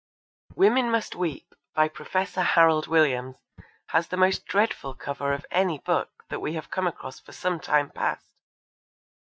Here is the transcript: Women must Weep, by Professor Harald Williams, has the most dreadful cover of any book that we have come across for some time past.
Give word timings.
Women 0.55 0.89
must 0.89 1.15
Weep, 1.15 1.53
by 1.75 1.87
Professor 1.87 2.41
Harald 2.41 2.87
Williams, 2.87 3.35
has 3.89 4.07
the 4.07 4.17
most 4.17 4.47
dreadful 4.47 4.95
cover 4.95 5.31
of 5.31 5.45
any 5.51 5.77
book 5.77 6.25
that 6.29 6.41
we 6.41 6.53
have 6.53 6.71
come 6.71 6.87
across 6.87 7.19
for 7.19 7.33
some 7.33 7.59
time 7.59 7.91
past. 7.91 8.25